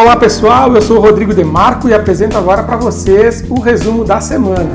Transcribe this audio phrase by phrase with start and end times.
[0.00, 4.18] Olá pessoal, eu sou o Rodrigo Demarco e apresento agora para vocês o resumo da
[4.18, 4.70] semana.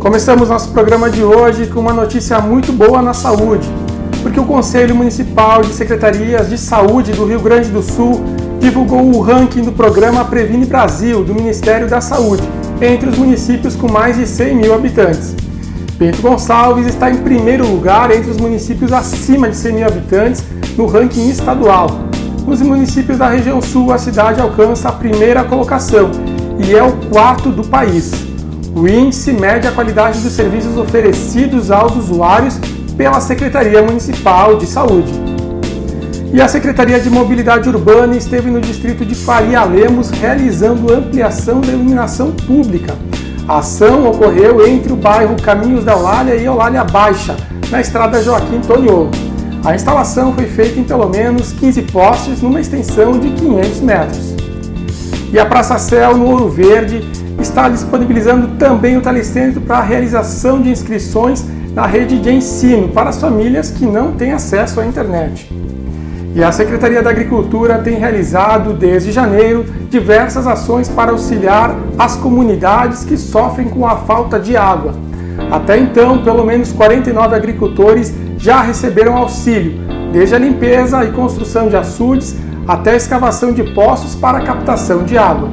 [0.00, 3.68] Começamos nosso programa de hoje com uma notícia muito boa na saúde,
[4.22, 8.24] porque o Conselho Municipal de Secretarias de Saúde do Rio Grande do Sul
[8.58, 12.42] divulgou o ranking do programa Previne Brasil do Ministério da Saúde,
[12.80, 15.36] entre os municípios com mais de 100 mil habitantes.
[15.98, 20.42] Bento Gonçalves está em primeiro lugar entre os municípios acima de 100 mil habitantes
[20.78, 22.10] no ranking estadual,
[22.46, 26.10] nos municípios da região sul, a cidade alcança a primeira colocação
[26.58, 28.12] e é o quarto do país.
[28.74, 32.58] O índice mede a qualidade dos serviços oferecidos aos usuários
[32.96, 35.12] pela Secretaria Municipal de Saúde.
[36.32, 41.72] E a Secretaria de Mobilidade Urbana esteve no distrito de Faria Lemos realizando ampliação da
[41.72, 42.96] iluminação pública.
[43.46, 47.36] A ação ocorreu entre o bairro Caminhos da Eulália e Eulália Baixa,
[47.70, 49.10] na estrada Joaquim Toniolo.
[49.64, 54.34] A instalação foi feita em pelo menos 15 postes numa extensão de 500 metros.
[55.32, 57.00] E a Praça Céu, no Ouro Verde,
[57.40, 63.10] está disponibilizando também o telecentro para a realização de inscrições na rede de ensino para
[63.10, 65.48] as famílias que não têm acesso à internet.
[66.34, 73.04] E a Secretaria da Agricultura tem realizado, desde janeiro, diversas ações para auxiliar as comunidades
[73.04, 74.94] que sofrem com a falta de água.
[75.52, 78.12] Até então, pelo menos 49 agricultores
[78.42, 79.78] já receberam auxílio,
[80.12, 85.16] desde a limpeza e construção de açudes até a escavação de poços para captação de
[85.16, 85.48] água.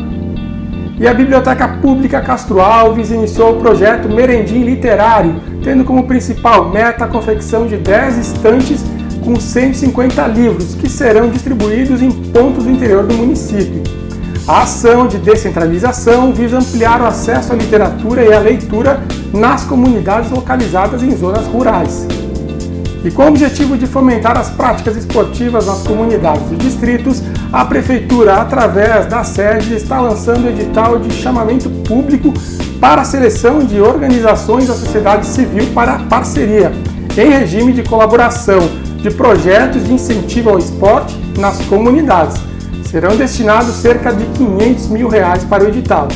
[0.99, 7.05] E a Biblioteca Pública Castro Alves iniciou o projeto Merendim Literário, tendo como principal meta
[7.05, 8.83] a confecção de 10 estantes
[9.23, 13.83] com 150 livros, que serão distribuídos em pontos do interior do município.
[14.47, 18.99] A ação de descentralização visa ampliar o acesso à literatura e à leitura
[19.31, 22.07] nas comunidades localizadas em zonas rurais.
[23.03, 28.35] E com o objetivo de fomentar as práticas esportivas nas comunidades e distritos, a Prefeitura,
[28.35, 32.33] através da sede, está lançando o edital de chamamento público
[32.79, 36.73] para a seleção de organizações da sociedade civil para parceria,
[37.17, 42.37] em regime de colaboração, de projetos de incentivo ao esporte nas comunidades.
[42.83, 46.09] Serão destinados cerca de 500 mil reais para o edital.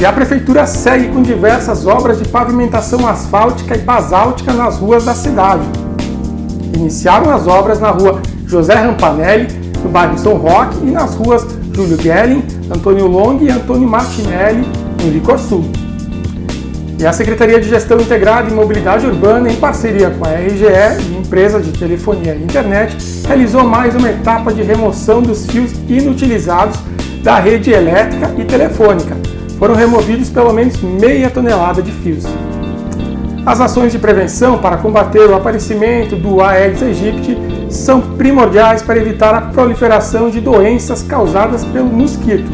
[0.00, 5.12] E a prefeitura segue com diversas obras de pavimentação asfáltica e basáltica nas ruas da
[5.12, 5.64] cidade.
[6.72, 9.48] Iniciaram as obras na rua José Rampanelli,
[9.82, 11.44] no bairro São Roque, e nas ruas
[11.74, 14.64] Júlio Gelling, Antônio Long e Antônio Martinelli,
[15.02, 15.64] em Licorsul.
[17.00, 21.16] E a Secretaria de Gestão Integrada e Mobilidade Urbana, em parceria com a RGE e
[21.16, 26.78] empresa de telefonia e internet, realizou mais uma etapa de remoção dos fios inutilizados
[27.22, 29.16] da rede elétrica e telefônica,
[29.58, 32.24] foram removidos pelo menos meia tonelada de fios.
[33.44, 37.36] As ações de prevenção para combater o aparecimento do Aedes aegypti
[37.70, 42.50] são primordiais para evitar a proliferação de doenças causadas pelo mosquito.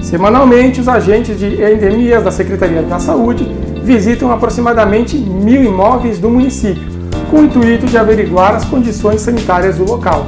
[0.00, 3.44] Semanalmente, os agentes de endemias da Secretaria da Saúde
[3.82, 6.82] visitam aproximadamente mil imóveis do município,
[7.30, 10.26] com o intuito de averiguar as condições sanitárias do local.